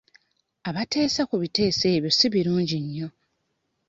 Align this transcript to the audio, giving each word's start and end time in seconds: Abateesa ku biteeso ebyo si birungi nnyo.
Abateesa 0.69 1.21
ku 1.29 1.35
biteeso 1.41 1.85
ebyo 1.95 2.11
si 2.17 2.27
birungi 2.33 2.77
nnyo. 2.83 3.07